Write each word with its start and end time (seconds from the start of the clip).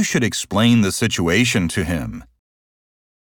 You 0.00 0.04
should 0.04 0.24
explain 0.24 0.80
the 0.80 0.92
situation 0.92 1.68
to 1.68 1.84
him. 1.84 2.24